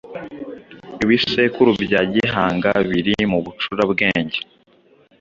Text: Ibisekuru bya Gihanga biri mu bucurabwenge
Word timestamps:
Ibisekuru 1.03 1.69
bya 1.83 2.01
Gihanga 2.13 2.71
biri 2.89 3.13
mu 3.31 3.39
bucurabwenge 3.45 4.39